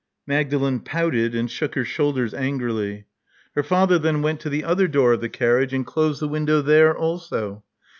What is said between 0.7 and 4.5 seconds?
pouted, and shook her shoulders angrily. Her father then went to